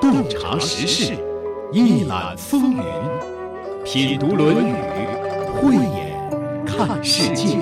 [0.00, 1.16] 洞察时事，
[1.72, 2.82] 一览风云，
[3.84, 4.72] 品读《论语》，
[5.60, 7.58] 慧眼看世界。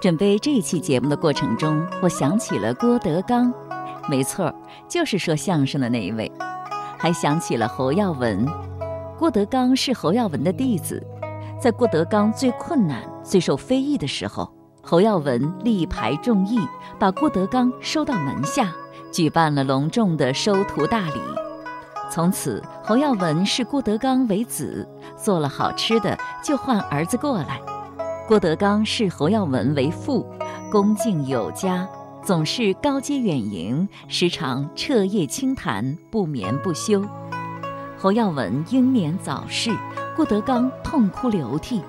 [0.00, 3.52] 准备这一期节目的过程中，我想起了郭德纲，
[4.08, 4.54] 没错，
[4.88, 6.30] 就是说相声的那一位，
[6.98, 8.46] 还想起了侯耀文。
[9.18, 11.06] 郭德纲是侯耀文的弟子，
[11.60, 14.50] 在郭德纲最困难、最受非议的时候，
[14.82, 16.58] 侯耀文力排众议，
[16.98, 18.72] 把郭德纲收到门下，
[19.12, 21.20] 举办了隆重的收徒大礼。
[22.10, 27.60] 从此，侯耀文视郭德纲为子，做了好吃的就唤儿子过来。
[28.26, 30.26] 郭德纲视侯耀文为父，
[30.72, 31.86] 恭敬有加，
[32.24, 37.04] 总是高阶远迎，时常彻夜清谈，不眠不休。
[37.98, 39.70] 侯耀文英年早逝，
[40.16, 41.82] 郭德纲痛哭流涕，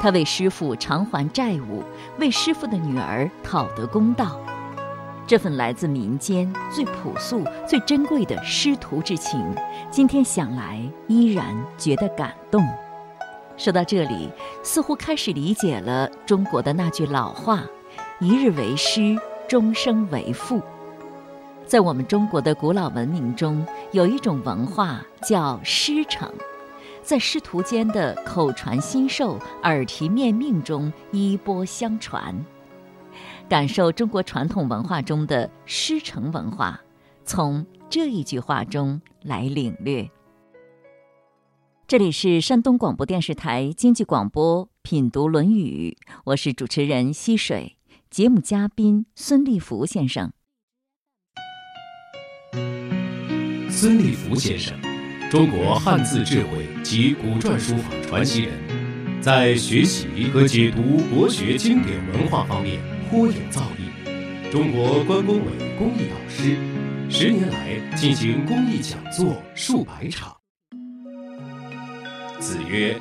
[0.00, 1.82] 他为师傅偿还债务，
[2.18, 4.38] 为师傅的女儿讨得公道。
[5.26, 9.44] 这份来自民间最朴素、最珍贵的师徒之情，
[9.90, 11.44] 今天想来依然
[11.76, 12.66] 觉得感动。
[13.56, 14.30] 说到这里，
[14.62, 17.64] 似乎开始理解了中国的那句老话
[18.20, 19.18] ：“一日为师，
[19.48, 20.62] 终生为父。”
[21.66, 26.32] 在我们中国的古老文明中，有一种文化叫师承，
[27.08, 32.44] 在师徒间的口传心授、耳提面命中衣钵相传。
[33.48, 36.78] 感受中国传统文化中的师承文化，
[37.24, 40.06] 从这一句话中来领略。
[41.86, 47.78] 这里是山东广播电视台经济广播品读《论语》，我是主持人溪水，
[48.10, 50.30] 节目嘉宾孙立福先生。
[53.70, 54.78] 孙立福先生，
[55.30, 58.52] 中国汉字智慧及古篆书法传奇人，
[59.20, 66.56] 在学习和解读国学经典文化方面颇有造诣，中国关工委公益导师，
[67.10, 70.34] 十年来进行公益讲座数百场。
[72.40, 72.98] 子曰：“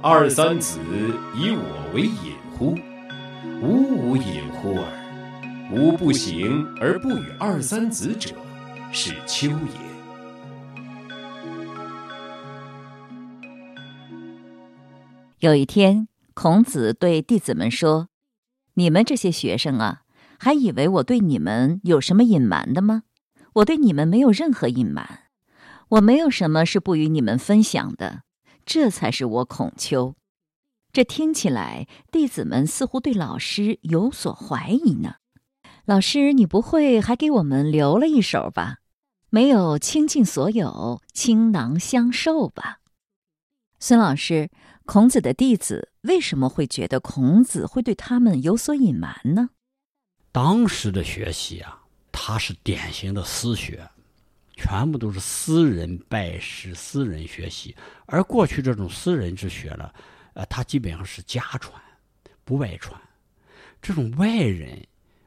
[0.00, 0.78] 二三子，
[1.34, 2.76] 以我为隐乎？
[3.60, 4.86] 吾无隐乎耳。
[5.72, 8.30] 吾不行而不与二三子者，
[8.92, 9.85] 是丘也。”
[15.46, 18.08] 有一天，孔子对弟子们说
[18.74, 20.02] ：“你们这些学生啊，
[20.40, 23.04] 还以为我对你们有什么隐瞒的吗？
[23.54, 25.20] 我对你们没有任何隐瞒，
[25.90, 28.22] 我没有什么是不与你们分享的。”
[28.66, 30.16] 这才是我孔丘。
[30.92, 35.14] 这听起来，弟子们似乎对老师有所怀疑呢。
[35.84, 38.78] 老师，你不会还给我们留了一手吧？
[39.30, 42.80] 没有倾尽所有，倾囊相授吧？
[43.78, 44.50] 孙老师，
[44.86, 49.50] 孔子的弟子为什么会觉得孔子会对他们有所隐瞒呢？
[50.30, 51.82] 当时的学习啊，
[52.12, 53.86] 他是典型的私学。
[54.58, 57.76] 全部都是私人拜师、私人学习，
[58.06, 59.90] 而过去这种私人之学呢，
[60.32, 61.78] 呃，它基本上是家传，
[62.42, 62.98] 不外传。
[63.82, 64.82] 这种外人，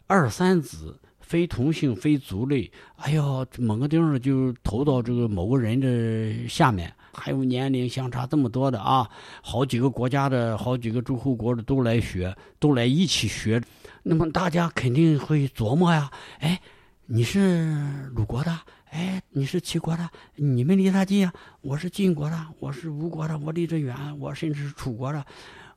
[0.08, 9.10] 二三子，非同姓、非族类，哎呦，某个地方就投到这个某个人的下面，还有年龄相差这么多的啊，
[9.42, 13.62] 好几个国家的好几个诸侯国的都来学，都来一起学，
[14.04, 16.60] 那么大家肯定会琢磨呀，哎，
[17.06, 18.60] 你是鲁国的。
[18.92, 21.32] 哎，你是齐国的，你们离他近啊。
[21.62, 25.24] 我是晋国的，我是吴国的，我离这远，我甚至是楚国的。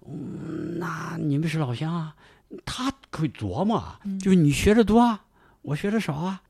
[0.07, 2.15] 嗯，那你们是老乡啊？
[2.65, 3.85] 他会琢磨，
[4.19, 5.23] 就是你学的多啊，
[5.61, 6.41] 我学的少啊。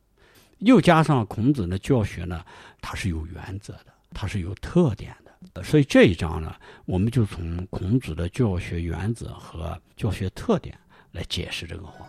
[0.58, 2.44] 又加上孔子的教学呢，
[2.80, 5.62] 他是有原则的，它是有特点的。
[5.62, 10.76] 所以这一章呢，我们就从孔子的教学原则和教学特点
[11.12, 12.06] 来解释这个话。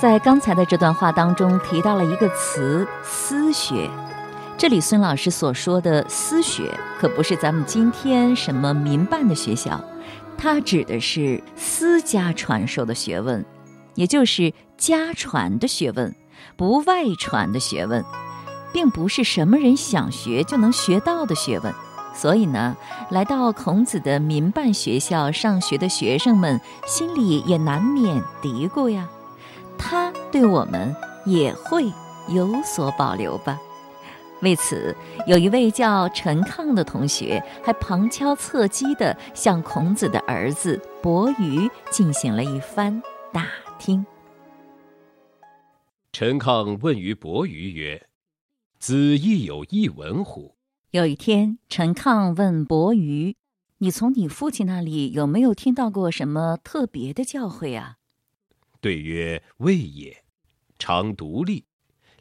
[0.00, 3.90] 在刚才的这段话当中提到了一个词“私学”，
[4.56, 9.84] 这里孙老师所说的“私学”可不是咱们今天什么民办的学校，
[10.36, 13.44] 它指的是私家传授的学问，
[13.96, 16.14] 也就是家传的学问，
[16.56, 18.04] 不外传的学问，
[18.72, 21.72] 并不是什么人想学就能学到的学问。
[22.14, 22.76] 所以呢，
[23.10, 29.08] 来到孔子的民办学校上学的学生们心里也难免嘀咕呀。
[29.78, 30.94] 他对我们
[31.24, 31.92] 也会
[32.28, 33.58] 有所保留吧。
[34.40, 43.00] 为此，有一位叫陈亢的同学还旁敲侧击地向孔子的儿子伯鱼进行了一番
[43.32, 43.46] 打
[43.78, 44.04] 听。
[46.12, 48.00] 陈亢问于伯鱼曰
[48.78, 50.56] ：“子亦有一文乎？”
[50.92, 53.36] 有一天，陈亢问伯鱼
[53.78, 57.98] ：“你从你父亲那里有没有听到过什么特别的教诲啊？”
[58.80, 60.24] 对曰：“未也。
[60.78, 61.66] 常独立，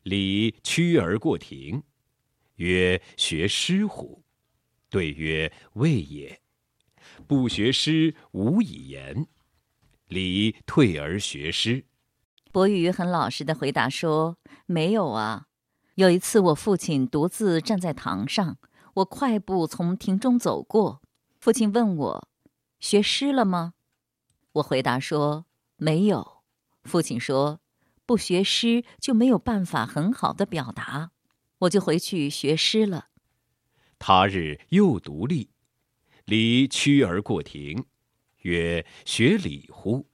[0.04, 1.84] 礼屈而过庭。”
[2.58, 4.24] 曰：“学诗乎？”
[4.90, 6.42] 对曰：“未也。
[7.26, 9.28] 不学诗，无以言。
[10.08, 11.86] 礼退而学诗。”
[12.52, 15.47] 伯鱼很老实的回答说：“没有啊。
[15.98, 18.60] 有一次，我父亲独自站在堂上，
[18.94, 21.02] 我快步从庭中走过。
[21.40, 22.28] 父亲问我
[22.80, 23.74] ：‘学诗了吗？’
[24.54, 25.48] 我回答说
[25.78, 26.44] ：‘没有。’
[26.86, 27.62] 父亲说
[28.06, 31.10] ：‘不学诗就没有办法很好的表达。’
[31.62, 33.08] 我就回去学诗了。
[33.98, 35.50] 他日又独立，
[36.26, 37.86] 礼屈而过庭，
[38.44, 40.06] 曰：‘学礼乎？’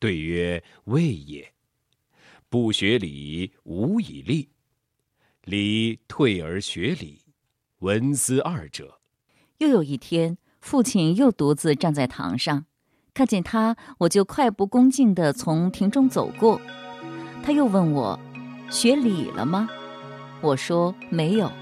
[0.00, 1.54] 对曰：‘未也。’
[2.50, 4.50] 不学礼，无以立。
[5.44, 7.20] 礼退而学礼，
[7.80, 9.00] 文思二者。
[9.58, 12.64] 又有一天，父亲又独自站在堂上，
[13.12, 16.58] 看见他，我就快步恭敬地从庭中走过。
[17.42, 18.18] 他又问我
[18.70, 19.68] ：“学礼了吗？”
[20.40, 21.52] 我说：“没有。”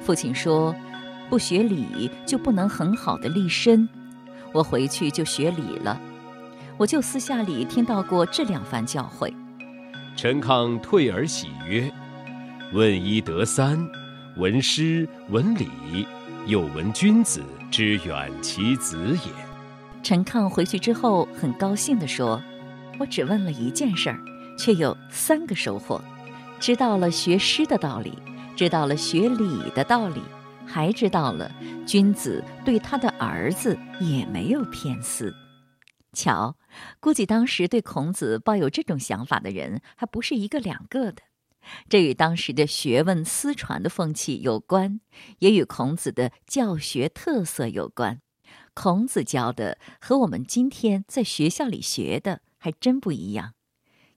[0.00, 0.74] 父亲说
[1.28, 3.86] ：“不学礼，就不能很好的立身。”
[4.54, 6.00] 我回去就学礼了。
[6.78, 9.30] 我就私下里听到过这两番教诲。
[10.16, 11.92] 陈亢退而喜曰
[12.72, 13.78] ：“问一得三，
[14.36, 16.06] 闻诗闻礼，
[16.46, 17.40] 又闻君子
[17.70, 19.32] 之远其子也。”
[20.02, 22.42] 陈亢回去之后很高兴地说
[22.98, 24.18] ：“我只问了一件事儿，
[24.58, 26.02] 却有三个收获，
[26.58, 28.18] 知道了学诗的道理，
[28.56, 30.20] 知道了学礼的道理，
[30.66, 31.50] 还知道了
[31.86, 35.32] 君子对他的儿子也没有偏私。”
[36.12, 36.56] 瞧，
[36.98, 41.22] 估计当时对孔子抱有这种想法的人还不是一个两个的。
[41.88, 45.00] 这与当时的学问私传的风气有关，
[45.38, 48.20] 也与孔子的教学特色有关。
[48.74, 53.54] 孔子教的和我们今天在学校里学的还真不一样。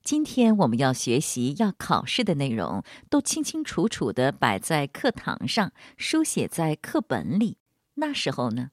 [0.03, 7.57] 今天我们要学习、要考试的内容，都清清楚楚地摆在课堂上，书写在课本里。
[7.95, 8.71] 那时候呢？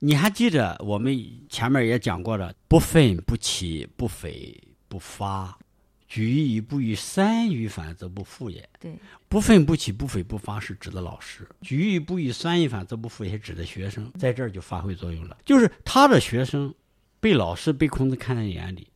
[0.00, 1.12] 你还记得我们
[1.50, 4.56] 前面也讲过了，不愤不启，不悱
[4.88, 5.58] 不发，
[6.08, 8.66] 举一不与，三于反则不复也。
[8.80, 8.96] 对，
[9.28, 15.36] 不愤不起，不悱不发是指的老师；举一不与，三于反则不复也指的学生，在这儿就发挥作用了。
[15.44, 16.74] 就是他的学生
[17.20, 18.88] 被老师被孔子看在眼里，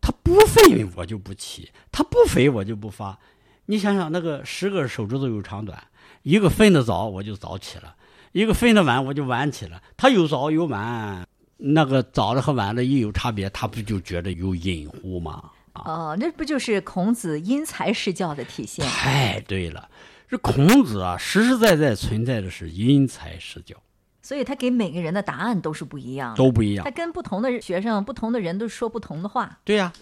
[0.00, 3.18] 他不愤我就不起，他不悱我就不发。
[3.66, 5.88] 你想想，那个十个手指头有长短，
[6.22, 7.96] 一个分得早，我就早起了。
[8.32, 9.82] 一个分得晚，我就晚起了。
[9.96, 11.26] 他有早有晚，
[11.58, 15.50] 那个早的和晚的一有差别，他不就觉得有隐乎吗？
[15.84, 18.86] 哦，那不就是孔子因材施教的体现？
[18.86, 19.88] 太对了，
[20.28, 23.76] 这孔子啊，实实在在存在的是因材施教，
[24.22, 26.84] 所以他给每个人的答案都是不一样的，都不一样。
[26.84, 29.58] 他跟不同的学生、不同的人都说不同的话。
[29.64, 29.92] 对呀，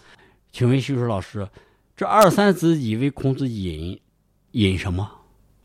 [0.51, 1.47] 请问徐叔老师，
[1.95, 3.99] 这二三子以为孔子隐
[4.51, 5.09] 隐什么？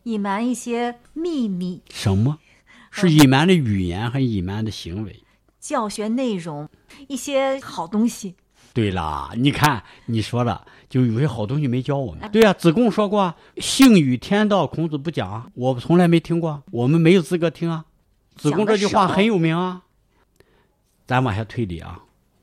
[0.05, 1.83] 隐瞒一些秘密？
[1.91, 2.39] 什么？
[2.91, 5.23] 是隐瞒的语言，还隐瞒的行为？
[5.61, 6.69] 教学内容，
[7.07, 8.35] 一些好东西。
[8.73, 12.31] 对啦，你看你说了，就有些好东西没教我们。
[12.31, 17.85] 对呀，子贡说过“性与天道”，孔子不讲，我从来没听过，我们没有资格听啊。
[18.37, 19.83] 子贡这句话很有名啊。
[21.07, 22.01] 咱往下推理啊，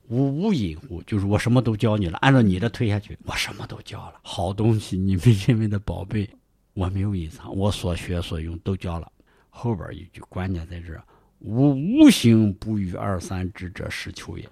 [0.10, 1.02] 无无隐乎？
[1.04, 4.16] 就是我什么都教你了，按照你的推下去，我什么都教了。
[4.22, 6.30] 好东西，你们认为的宝贝，
[6.74, 9.10] 我没有隐藏，我所学所用都教了。
[9.50, 11.02] 后边一句关键在这儿
[11.40, 14.48] ：“吾无形不与二三之者，是求也。”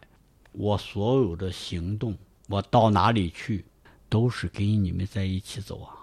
[0.58, 3.66] 我所有的行动，我到哪里去，
[4.08, 5.94] 都是跟你们在一起走啊，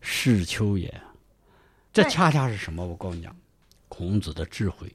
[0.00, 0.92] 是求也。
[1.92, 2.84] 这恰恰是什么？
[2.84, 3.34] 我告诉你讲，
[3.88, 4.92] 孔子的智慧，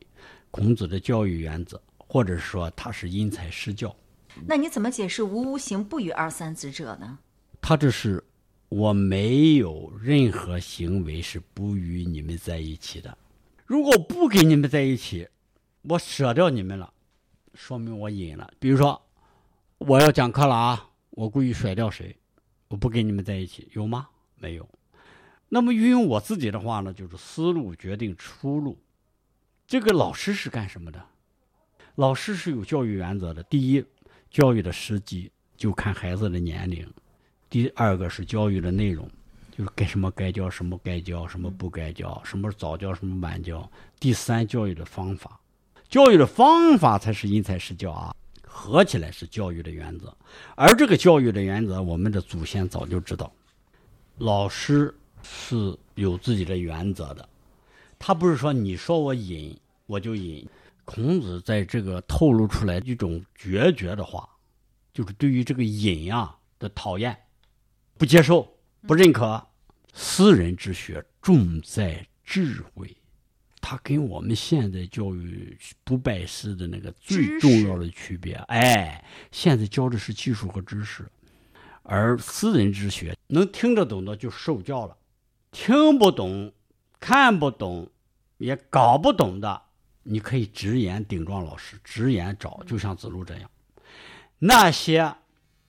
[0.51, 3.95] 孔子的教育原则，或者说他是因材施教。
[4.45, 7.17] 那你怎么解释“无无行不与二三子者”呢？
[7.61, 8.21] 他这是
[8.67, 13.17] 我没有任何行为是不与你们在一起的。
[13.65, 15.27] 如果不跟你们在一起，
[15.83, 16.93] 我舍掉你们了，
[17.53, 18.51] 说明我隐了。
[18.59, 19.01] 比如说，
[19.87, 22.17] 我要讲课了啊，我故意甩掉谁，
[22.69, 24.07] 我不跟你们在一起，有吗？
[24.39, 24.67] 没有。
[25.47, 28.79] 那么运用我自己的话呢，就是思路决定出路。
[29.67, 30.99] 这个老师是干什么的？
[31.93, 33.43] 老师是有教育原则的。
[33.43, 33.85] 第一，
[34.31, 36.83] 教育的时机就看孩子的年龄；
[37.47, 39.07] 第二个是教育的内容。
[39.55, 43.69] 就是该什么该教什么该教什么不该教什么早教什么晚教。
[43.99, 45.39] 第三，教育的方法，
[45.87, 48.15] 教育的方法才是因材施教啊，
[48.57, 50.15] 合起来是教育的原则。
[50.55, 53.29] 而这个教育的原则，我们的祖先早就知道。
[54.17, 57.27] 老师是有自己的原则的，
[57.99, 60.47] 他不是说你说我引我就引，
[60.85, 64.27] 孔子在这个透露出来一种决绝的话，
[64.93, 67.15] 就是对于这个隐呀的讨厌、
[67.97, 68.47] 不接受、
[68.87, 69.45] 不认可。
[69.97, 72.95] 私人之学重在智慧，
[73.67, 78.35] 它跟我们现在教育不拜师的那个最重要的区别。
[78.47, 81.03] 哎，现在教的是技术和知识，
[81.81, 84.95] 而私人之学能听得懂的就受教了，
[85.51, 86.53] 听不懂、
[86.99, 87.89] 看不懂、
[88.37, 89.63] 也搞不懂的。
[90.03, 93.49] 你可以直言顶撞老师，直言找，就像子路这样。
[94.37, 95.15] 那些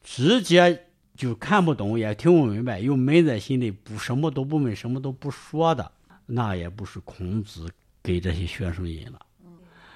[0.02, 5.90] 直接就看不懂，也听不明白，又闷在心里，不什么都不问，什么都不说的，
[6.26, 7.70] 那也不是孔子
[8.06, 9.20] 给这些学生引了。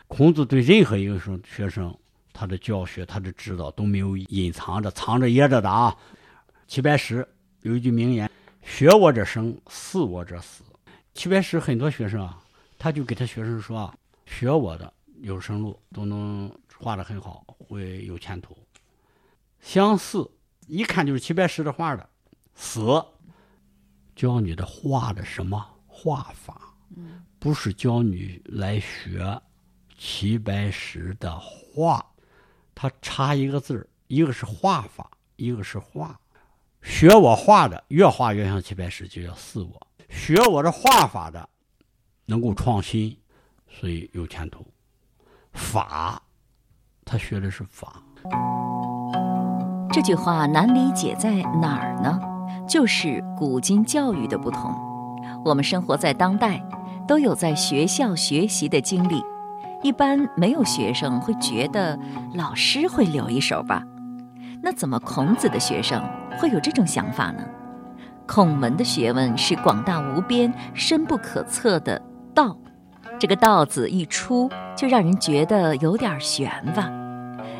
[0.08, 1.96] 孔子对任何一个生学生，
[2.32, 5.96] 他的教学、他的指导都没有隐藏着、藏着掖着的啊。
[6.66, 7.24] 齐白石
[7.62, 8.28] 有一句名言
[8.62, 10.64] ：“学我者生，似我者死。”
[11.14, 12.42] 齐白石很多学生啊，
[12.76, 13.94] 他就给他学生说啊。
[14.26, 18.58] 学我的有生路都能画的很好，会有前途。
[19.60, 20.28] 相似
[20.66, 22.08] 一看就是齐白石的画的。
[22.56, 22.80] 死
[24.16, 26.74] 教你的画的什么画法？
[27.40, 29.40] 不是教你来学
[29.96, 32.04] 齐白石的画，
[32.74, 36.20] 他差一个字儿，一个是画法，一个是画。
[36.82, 39.70] 学我画的越画越像齐白石，就叫似我；
[40.10, 41.48] 学我的画法的，
[42.26, 43.16] 能够创新。
[43.68, 44.66] 所以有前途。
[45.54, 46.22] 法，
[47.06, 48.02] 他学的是法。
[49.90, 52.20] 这句话难理解在哪儿呢？
[52.68, 54.70] 就是古今教育的不同。
[55.42, 56.62] 我们生活在当代，
[57.10, 59.20] 都有在学校学习的经历。
[59.82, 61.98] 一般没有学生会觉得
[62.34, 63.82] 老师会留一手吧？
[64.62, 66.00] 那怎么孔子的学生
[66.38, 67.42] 会有这种想法呢？
[68.28, 72.00] 孔门的学问是广大无边、深不可测的
[72.32, 72.56] 道。
[73.18, 76.88] 这个“道”字一出，就让人觉得有点悬吧。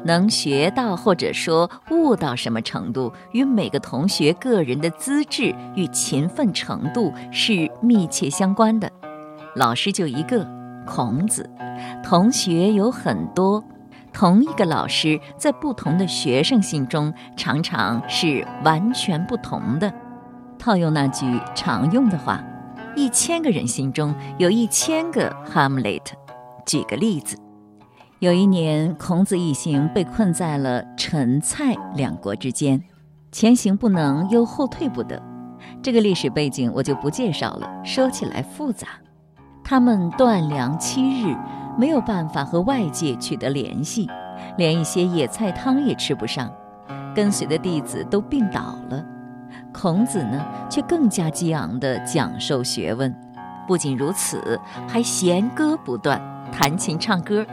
[0.05, 8.89] 能学到或者说悟到什么程度，与每个同学个人的资质与勤奋程度是密切相关的。
[9.57, 10.47] 老师就一个，
[10.87, 11.45] 孔子；
[12.03, 13.63] 同学有很多，
[14.13, 19.93] 同一个老师在不同的学生心中常常是完全不同的。
[20.59, 22.43] 套用那句常用的话。
[22.97, 26.03] 一千个人心中有一千个 Hamlet。
[26.67, 27.39] 举个例子，
[28.19, 32.83] 有一年，孔子一行被困在了陈、蔡两国之间，
[33.31, 35.23] 前行不能，又后退不得。
[35.81, 38.89] 这个历史背景我就不介绍了，说起来复杂。
[39.71, 41.33] 他们断粮七日，
[41.79, 44.11] 没有办法和外界取得联系，
[44.57, 46.53] 连一些野菜汤也吃不上，
[47.15, 49.01] 跟随的弟子都病倒了。
[49.73, 53.15] 孔子呢，却更加激昂地讲授学问，
[53.69, 54.59] 不仅如此，
[54.89, 57.47] 还弦歌不断，弹琴唱歌。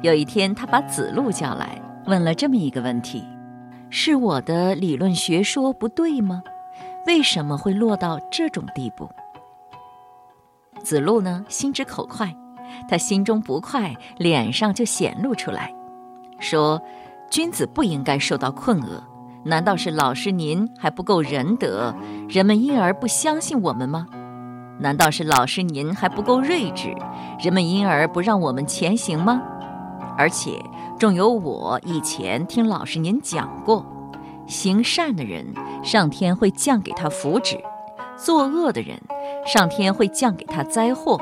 [0.00, 3.24] 有一天，他把子路叫来，问了这么一个问题
[3.88, 6.42] ：“是我的理论学说不对吗？
[7.06, 9.08] 为什么会落到这种地步？”
[10.82, 12.34] 子路呢，心直口快，
[12.88, 15.72] 他心中不快，脸上就显露出来，
[16.38, 16.80] 说
[17.30, 19.02] ：“君子不应该受到困厄。”
[19.44, 21.92] 难道是老师您还不够仁德，
[22.28, 24.06] 人们因而不相信我们吗？
[24.78, 26.94] 难道是老师您还不够睿智，
[27.42, 29.42] 人们因而不让我们前行吗？
[30.16, 30.62] 而且，
[30.98, 33.84] 仲有我以前听老师您讲过，
[34.46, 35.44] 行善的人，
[35.82, 37.56] 上天会降给他福祉；
[38.16, 38.96] 作恶的人，
[39.44, 41.20] 上天会降给他灾祸。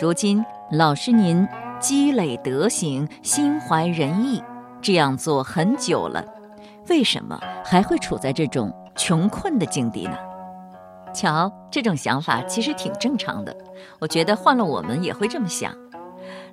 [0.00, 1.46] 如今老师您
[1.78, 4.42] 积累德行，心怀仁义，
[4.80, 6.24] 这样做很久了。
[6.88, 10.16] 为什么还会处在这种穷困的境地呢？
[11.12, 13.54] 瞧，这种想法其实挺正常的。
[14.00, 15.74] 我觉得换了我们也会这么想。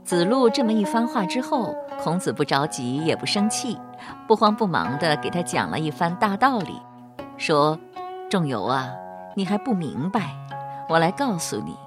[0.04, 3.78] 子路这么一番话之后，孔子不着急也不生气，
[4.28, 6.74] 不慌不忙地给他讲了一番大道理，
[7.38, 7.80] 说
[8.30, 8.90] ：“仲由啊，
[9.36, 10.36] 你还不明白，
[10.90, 11.78] 我来告诉你：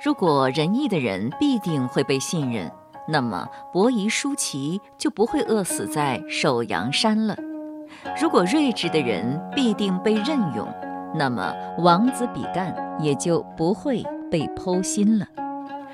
[0.00, 2.70] 如果仁义的人必定会被信任，
[3.08, 7.36] 那么伯夷、叔齐就不会饿死在首阳山了。”
[8.20, 10.66] 如果睿智的人必定被任用，
[11.14, 15.26] 那么王子比干也就不会被剖心了；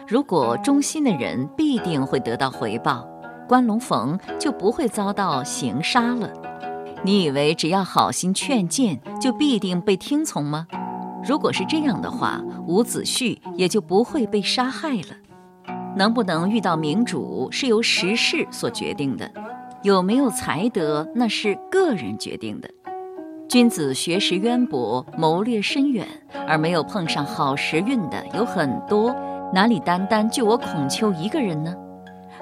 [0.07, 3.09] 如果忠心的人必定会得到回报，
[3.49, 6.31] 关龙逢就不会遭到刑杀了。
[7.03, 10.67] 你以为只要好心劝谏就必定被听从吗？
[11.29, 15.75] 如果是这样的话，伍子胥也就不会被杀害了。
[15.95, 19.31] 能不能遇到明主是由时势所决定的。
[19.83, 22.71] 有没有才德，那是个人决定的。
[23.47, 26.07] 君子学识渊博，谋略深远，
[26.47, 29.15] 而没有碰上好时运的有很多，
[29.53, 31.75] 哪里单单就我孔丘一个人呢？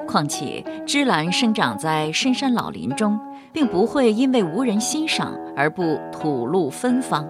[0.07, 3.19] 况且，芝兰生长在深山老林中，
[3.53, 7.29] 并不会因为无人欣赏而不吐露芬芳。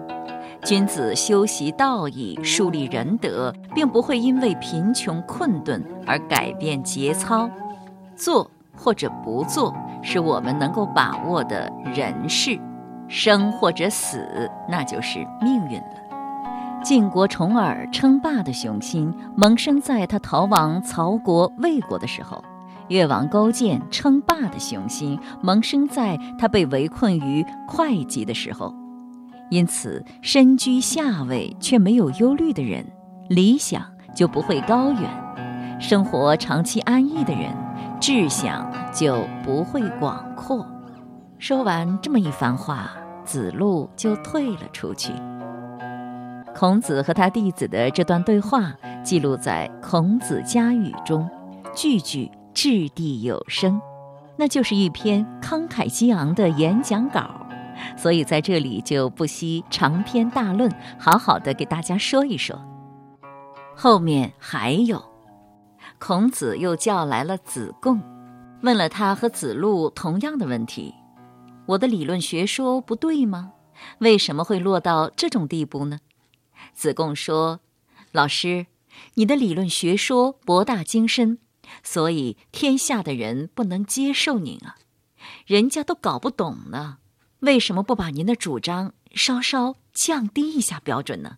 [0.67, 7.49] 君子修习道义、树立仁德，并不会因为贫穷困顿而改变节操。
[8.17, 12.59] 做或者不做，是我们能够把握的人事；
[13.07, 16.81] 生或者死，那就是命运了。
[16.83, 22.43] 晋国重耳称霸的雄心萌生在他逃亡曹国、魏国的时候；
[22.89, 28.75] 越王勾践称霸的雄心萌生在他被围困于会稽的时候。
[29.49, 32.85] 因此，身居下位却没有忧虑的人，
[33.29, 33.81] 理想
[34.13, 35.09] 就不会高远；
[35.79, 37.55] 生活长期安逸的人，
[37.99, 40.65] 志向就不会广阔。
[41.39, 42.91] 说完这么一番话，
[43.23, 45.13] 子路就退了出去。
[46.55, 48.73] 孔子和他弟子的这段对话
[49.03, 51.29] 记录在《孔子家语》中，
[51.75, 53.79] 句句掷地有声，
[54.35, 57.36] 那就是一篇慷慨激昂的演讲稿。
[57.97, 62.59] 所以在这里就不惜长篇大论，好好的给大家说一说。
[63.75, 65.03] 后面还有，
[65.99, 68.01] 孔子又叫来了子贡，
[68.61, 70.93] 问了他和子路同样的问题：
[71.67, 73.53] 我的理论学说不对吗？
[73.99, 75.99] 为什么会落到这种地步呢？
[76.73, 77.59] 子贡说
[78.11, 78.65] ：“老师，
[79.13, 81.37] 你的理论学说博大精深，
[81.83, 84.77] 所以天下的人不能接受您啊，
[85.45, 86.97] 人家都搞不懂呢。”
[87.41, 91.37] 为什么不把您的主张稍稍降低一下标准呢？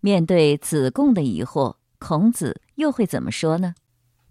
[0.00, 3.74] 面对子贡的疑惑，孔子又会怎么说呢？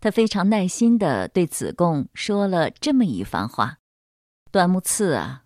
[0.02, 3.78] 他非常耐心地对子贡说了这么一番话
[4.52, 5.44] ：“端木赐啊，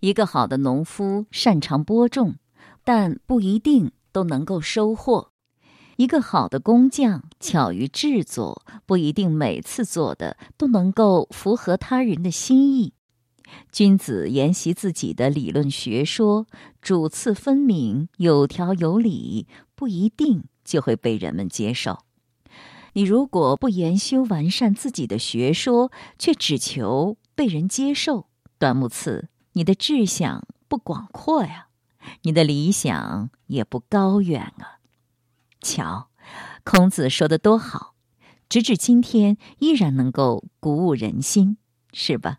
[0.00, 2.36] 一个好的农夫擅长播种，
[2.84, 5.30] 但不一定都能够收获；
[5.96, 12.92] 一个好的工匠巧于制作，不一定每次做的都能够符合他人的心意。”
[13.70, 16.46] 君子研习自己的理论学说，
[16.80, 21.98] 主次分明，有条有理，不一定就会被人们接受。
[22.94, 31.66] 你如果不研修完善自己的学说，却只求被人接受，端木赐，你的志向不广阔呀，
[32.22, 34.78] 你的理想也不高远啊。
[35.60, 36.08] 瞧，
[36.62, 37.94] 孔子说的多好，
[38.48, 41.56] 直至今天依然能够鼓舞人心，
[41.92, 42.38] 是吧？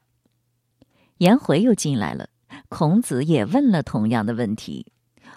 [1.19, 2.29] 颜回又进来了，
[2.67, 4.91] 孔子也问了同样的问题：“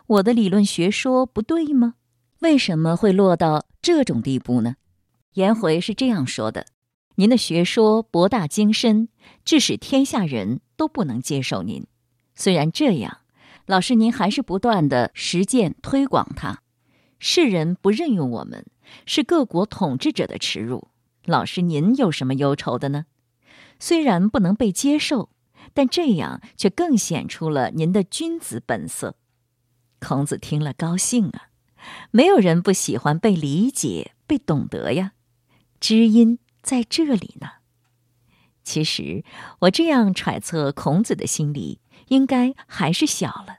[0.09, 1.95] 我的理论学说不对吗？
[2.41, 4.75] 为什么会落到这种地步呢？”
[5.35, 6.67] 颜回是这样说的
[7.15, 9.09] ：“您的学说博大精深，
[9.45, 11.87] 致使天下人都不能接受您。
[12.35, 13.19] 虽然这样，
[13.67, 16.63] 老师您还是不断的实践推广它。
[17.21, 18.67] 世人不任用我们，
[19.07, 20.89] 是各国统治者的耻辱。
[21.25, 23.07] 老师您有什么忧愁的呢？
[23.79, 25.31] 虽然不能被接受。”
[25.75, 29.17] 但这样却更显出了您的君子本色。
[30.01, 31.49] 孔子听了高兴啊，
[32.11, 35.13] 没有人不喜欢被理解、被懂得呀。
[35.81, 37.49] 知音在这里呢。
[38.65, 39.25] 其实
[39.61, 43.59] 我这样揣测孔子的心理，应该还是小了。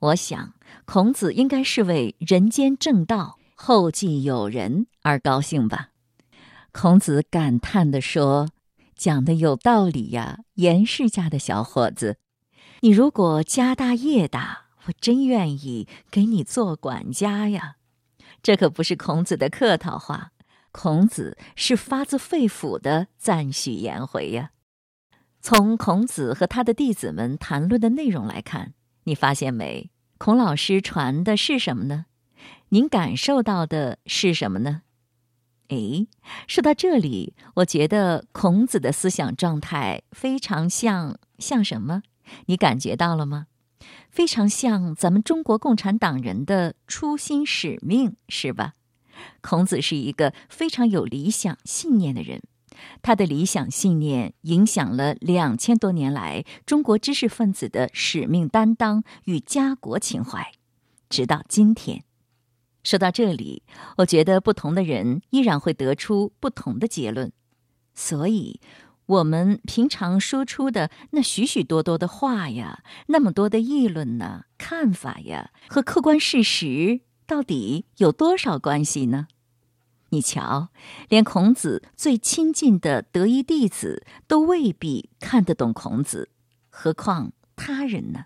[0.00, 5.90] 我想孔子应该是为人间正道后继有人而高兴吧。
[6.72, 8.48] 孔子感叹地说。
[9.00, 12.18] 讲的有道理呀，严氏家的小伙子，
[12.80, 17.76] 你如果家大业大，我真愿意给你做管家呀。
[18.42, 20.32] 这可不是孔子的客套话，
[20.70, 24.50] 孔子是发自肺腑的赞许颜回呀。
[25.40, 29.90] 从孔子和他的弟子们谈论的内容来看，你发现没？
[30.18, 32.04] 孔老师传的是什么呢？
[32.68, 34.82] 您感受到的是什么呢？
[35.70, 36.08] 哎，
[36.48, 42.02] 说到这里，我觉得孔子的思想状态非常像像什么？
[42.46, 43.46] 你感觉到了吗？
[44.10, 48.74] 非常像咱们中国共产党人的初心使命，是吧？
[49.40, 52.42] 孔子是一个非常有理想信念的人，
[53.00, 60.50] 他的理想信念影响了两千多年来中国知识分子的使命担当与家国情怀，
[61.08, 62.02] 直到今天。
[62.82, 63.62] 说到这里，
[63.98, 67.30] 我觉得不同的人依然会得出不同的结论，
[67.94, 68.58] 所以，
[69.04, 79.28] 我们平常说出的那许许多多的话呀，那么多的议论呢、看法呀，和客观事实到底有多少关系呢？
[80.08, 80.70] 你瞧，
[81.08, 86.30] 连孔子最亲近的得意弟子都未必看得懂孔子，
[86.70, 88.24] 何况他人呢？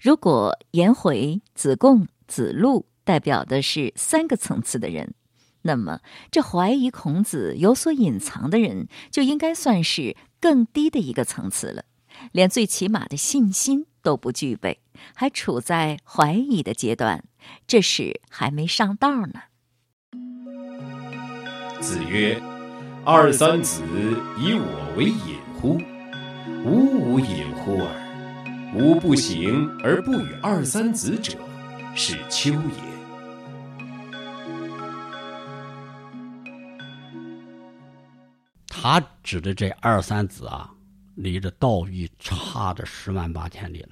[0.00, 2.86] 如果颜回、子贡、子路。
[3.04, 5.14] 代表的是三个层次的人，
[5.62, 11.84] 那么，这怀疑孔子有所隐藏的人，就应该算是更低的一个层次了，
[12.32, 14.80] 连最起码的信心都不具备，
[15.14, 17.24] 还处在怀疑的阶段，
[17.66, 19.42] 这是还没上道呢。
[21.80, 22.40] 子曰
[23.04, 23.82] ：“二三子
[24.38, 25.80] 以我为隐乎？
[26.64, 27.98] 吾无隐乎耳。
[28.74, 31.36] 吾不行而不与二三子者，
[31.94, 32.91] 是丘也。”
[38.82, 40.68] 他指的这二三子啊，
[41.14, 43.90] 离着道义差着十万八千里了。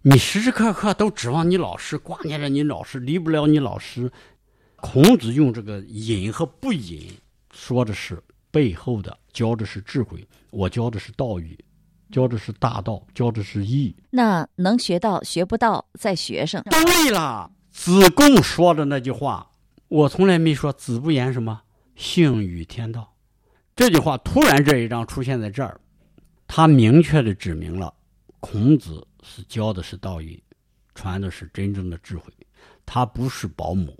[0.00, 4.10] 你时时刻刻都指望你老师，挂念着你老师，离不了你老师。
[4.76, 7.12] 孔子用这个隐和不隐，
[7.52, 8.18] 说的是
[8.50, 10.26] 背后的，教的是智慧。
[10.48, 11.58] 我教的是道义，
[12.10, 13.94] 教的是大道，教的是义。
[14.08, 16.62] 那能学到学不到，在学生。
[16.70, 19.50] 对了，子贡说的那句话，
[19.88, 20.72] 我从来没说。
[20.72, 21.60] 子不言什么，
[21.94, 23.12] 性与天道。
[23.80, 25.80] 这句话突然这一章出现在这儿，
[26.46, 27.90] 他明确的指明了，
[28.38, 30.38] 孔子是教的是道义，
[30.94, 32.30] 传的是真正的智慧，
[32.84, 33.96] 他不是保姆，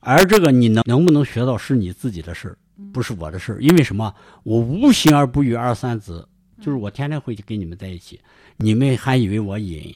[0.00, 2.56] 而这个你能能不能学到是你自己的事儿，
[2.90, 3.60] 不是我的事儿。
[3.60, 4.14] 因为什么？
[4.44, 6.26] 我无形而不与二三子，
[6.58, 8.18] 就是我天天会跟你们在一起，
[8.56, 9.94] 你们还以为我隐，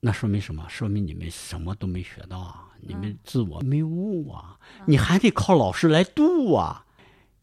[0.00, 0.66] 那说明什么？
[0.68, 6.82] 说明你们什么都没学到啊，你们自我没悟啊，你还得靠老师来度啊。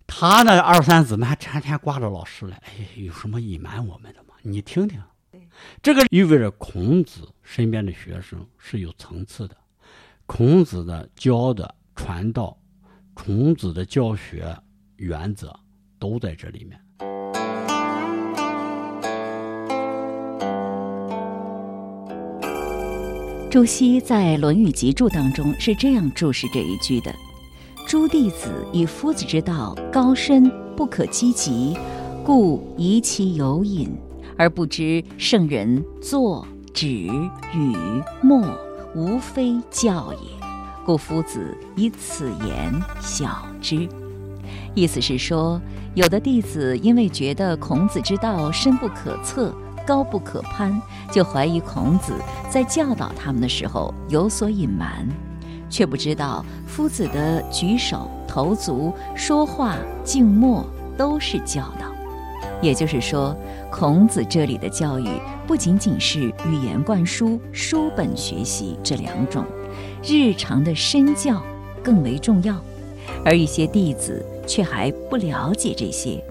[0.06, 4.36] 他那二三子们还天天挂着老师来，哎，有什么隐瞒我们的吗？
[4.42, 5.02] 你听听，
[5.82, 9.56] 这个意味着孔子身边的学生是有层次的，
[10.26, 12.58] 孔子的教的传道，
[13.14, 14.56] 孔子的教学
[14.98, 15.58] 原则
[15.98, 16.80] 都在这里面。
[23.50, 27.14] 朱熹在《论语集注》当中是这样注释这一句的。
[27.86, 31.78] 诸弟子以夫子之道高深不可积极，
[32.26, 33.96] 故疑其有隐，
[34.38, 37.76] 而不知圣人作、止、语、
[38.22, 38.42] 默，
[38.96, 40.30] 无非教也。
[40.86, 43.88] 故夫子以此言晓之。
[44.74, 45.62] 意思是说，
[45.94, 49.54] 有的弟子因为觉得孔子之道深不可测、
[49.86, 52.14] 高不可攀，就怀疑孔子
[52.50, 55.08] 在教导他们的时候有所隐瞒。
[55.74, 60.64] 却不知道夫子的举手投足、说话静默
[60.96, 61.88] 都是教导。
[62.62, 63.36] 也就是说，
[63.72, 65.08] 孔子这里的教育
[65.48, 69.44] 不仅仅是语言灌输、书本学习这两种，
[70.04, 71.42] 日常的身教
[71.84, 72.56] 更为重要。
[73.26, 76.24] 而一些弟子却还不了解这些，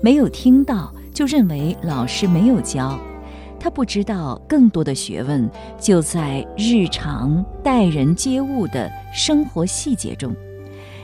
[0.00, 2.98] 没有听到就认为老师没有教。
[3.70, 10.34] 不知道更多的学问就在日常待人接物的生活细节中，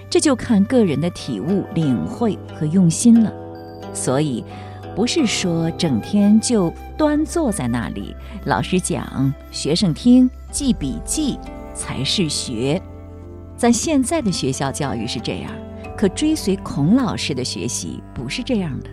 [0.08, 3.32] 这就看个人的体悟、领会和用心了。
[3.92, 4.44] 所以，
[4.94, 11.38] 不是说整天就端坐在那里，老师讲，学生听，记笔记
[11.74, 12.80] 才是学。
[13.56, 15.50] 咱现在的学校教育是这样，
[15.96, 18.90] 可追随孔老师的学习不是这样的。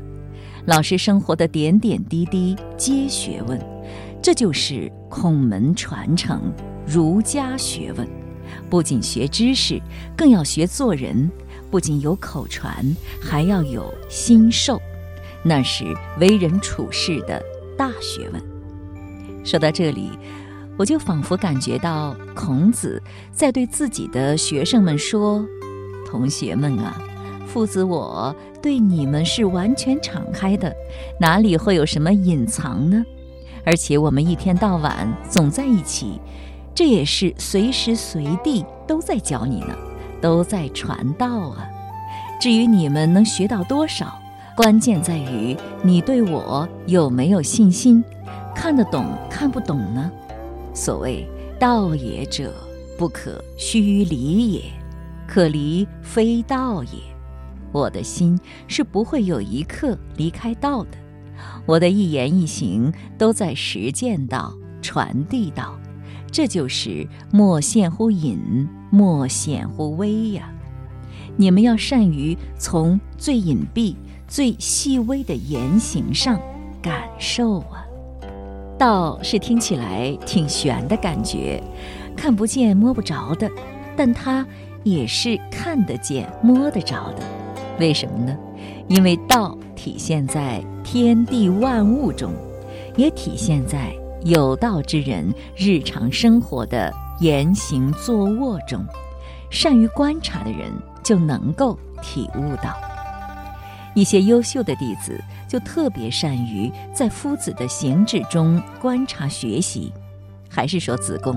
[0.66, 3.60] 老师生活的点点滴滴皆学问，
[4.22, 6.54] 这就是孔门传承
[6.86, 8.08] 儒家学问。
[8.70, 9.82] 不仅学知识，
[10.16, 11.30] 更要学做人。
[11.72, 12.86] 不仅有口传，
[13.22, 14.80] 还要有心授，
[15.44, 15.86] 那是
[16.20, 17.42] 为人处事的
[17.78, 18.42] 大学问。
[19.44, 20.12] 说到这里，
[20.78, 25.44] 我就仿佛感觉到孔子在对自己的学生们说
[26.06, 27.02] ：“同学们啊！”
[27.52, 30.74] 父子，我对你们是完全敞开的，
[31.20, 33.04] 哪里会有什么隐藏呢？
[33.66, 36.18] 而且我们一天到晚总在一起，
[36.74, 39.76] 这也是随时随地都在教你呢，
[40.22, 41.68] 都在传道啊。
[42.40, 44.18] 至于你们能学到多少，
[44.56, 48.02] 关键在于你对我有没有信心，
[48.56, 50.10] 看得懂看不懂呢？
[50.74, 51.28] 所谓
[51.60, 52.54] 道也者，
[52.98, 54.62] 不可虚离也，
[55.28, 57.11] 可离非道也。
[57.72, 60.98] 我的心是不会有一刻离开道的，
[61.66, 65.80] 我的一言一行都在实践道、传递道，
[66.32, 70.54] 这就是莫羡乎隐，莫显乎微呀。
[71.38, 73.96] 你们要善于从最隐蔽、
[74.28, 76.40] 最细微的言行上
[76.82, 77.86] 感受啊。
[78.78, 81.62] 道是听起来挺玄的感觉，
[82.18, 83.50] 看不见摸不着的，
[83.96, 84.46] 但它
[84.84, 87.41] 也是看得见摸得着的。
[87.82, 88.38] 为什么呢？
[88.88, 92.32] 因为道体现在天地万物中，
[92.96, 93.92] 也体现在
[94.24, 98.86] 有道之人日常生活的言行坐卧中。
[99.50, 102.80] 善于观察的人，就能够体悟到。
[103.96, 109.92] 一些优秀的弟子就特别善于在夫子的行止中观察学习。
[110.48, 111.36] 还是说子贡，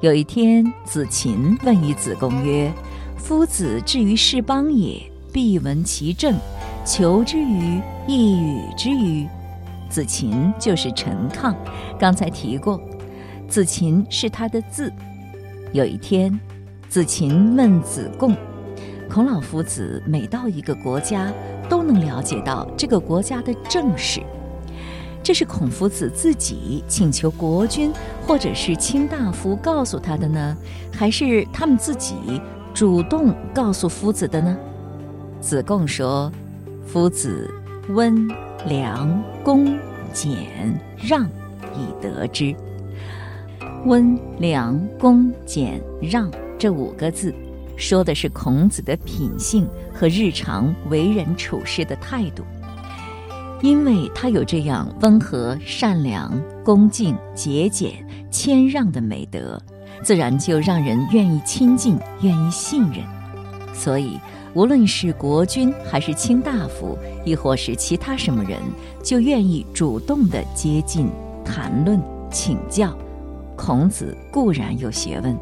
[0.00, 2.72] 有一天子禽问于子贡曰
[3.16, 5.00] ：“夫子至于是邦也，
[5.36, 6.34] 必闻其政，
[6.82, 9.28] 求之于一语之于？”
[9.86, 11.54] 子禽就是陈亢，
[11.98, 12.80] 刚才提过，
[13.46, 14.90] 子禽是他的字。
[15.74, 16.40] 有一天，
[16.88, 18.34] 子禽问子贡
[19.10, 21.30] ：“孔老夫子每到一个国家，
[21.68, 24.22] 都能了解到这个国家的政事。
[25.22, 27.92] 这是孔夫子自己请求国君
[28.26, 30.56] 或者是卿大夫告诉他的呢，
[30.90, 32.40] 还是他们自己
[32.72, 34.56] 主动告诉夫子的呢？”
[35.40, 36.30] 子贡说
[36.86, 37.52] ：“夫子
[37.90, 38.28] 温
[38.66, 39.78] 良恭
[40.12, 40.36] 俭
[40.96, 41.24] 让，
[41.74, 42.54] 以得之。”
[43.86, 47.32] 温良恭俭让这五个字，
[47.76, 52.44] 说的是孔子的品性和日常为人处事的态度。
[53.62, 57.92] 因为他有这样温和、善良、恭敬、节俭、
[58.30, 59.60] 谦让的美德，
[60.02, 63.02] 自然就让人愿意亲近、愿意信任。
[63.72, 64.20] 所以，
[64.56, 68.58] 无论是国君还是卿大夫，亦或是其他什么人，
[69.02, 71.10] 就愿意主动地接近、
[71.44, 72.96] 谈论、请教。
[73.54, 75.36] 孔子固然有学问，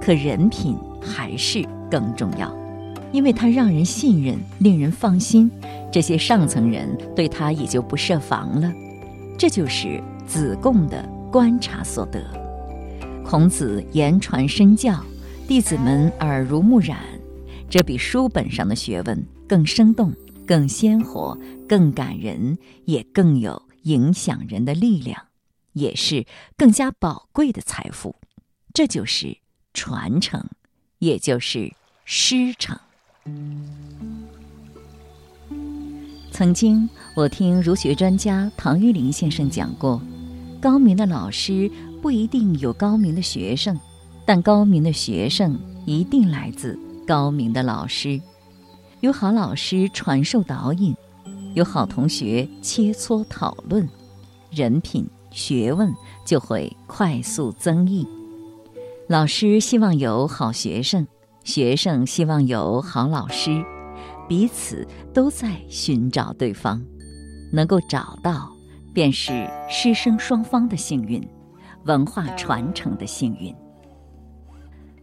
[0.00, 2.52] 可人品还是更重要，
[3.12, 5.48] 因为他让人信任，令人放心，
[5.92, 8.72] 这些上层人对他也就不设防了。
[9.38, 12.20] 这就是子贡的观察所得。
[13.24, 14.98] 孔子言传身教，
[15.46, 16.98] 弟子们耳濡目染，
[17.70, 20.14] 这比书本上的学问更生动、
[20.46, 25.26] 更鲜活、更感人，也更有影响人的力量。
[25.74, 26.26] 也是
[26.56, 28.16] 更加宝贵的财富，
[28.72, 29.36] 这就是
[29.74, 30.44] 传承，
[30.98, 31.72] 也就是
[32.04, 32.76] 师承。
[36.32, 40.02] 曾经我听儒学专家唐玉林先生讲过，
[40.60, 43.78] 高明的老师不一定有高明的学生，
[44.24, 46.76] 但高明的学生一定来自
[47.08, 48.20] 高明的老师。
[49.00, 50.94] 有好老师传授导引，
[51.54, 53.88] 有好同学切磋讨论，
[54.50, 55.08] 人品。
[55.30, 55.94] 学问
[56.24, 58.08] 就会快速增益。
[59.08, 61.06] 老师希望有好学生，
[61.44, 63.62] 学生希望有好老师，
[64.26, 66.82] 彼此都在寻找对方，
[67.52, 68.50] 能够找到，
[68.94, 71.22] 便是师生双方的幸运，
[71.84, 73.54] 文化传承的幸运。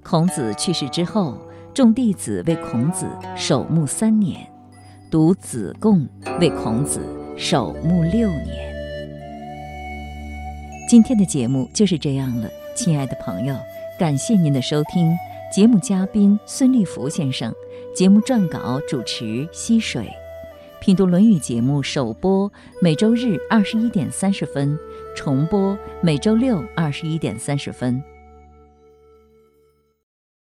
[0.04, 1.38] 孔子去世之后，
[1.76, 4.40] 众弟子为孔子守墓三年，
[5.12, 6.08] 独子贡
[6.40, 7.02] 为孔子
[7.36, 8.74] 守墓六年。
[10.90, 13.54] 今天的节目就是这样了，亲爱的朋友，
[14.00, 15.14] 感谢您的收听。
[15.54, 17.54] 节目嘉宾孙立福先生，
[17.94, 20.10] 节目撰稿主持溪水，
[20.80, 22.50] 品读《论语》节目首播
[22.82, 24.80] 每周日二十一点三十分，
[25.14, 28.02] 重播每周六二十一点三十分。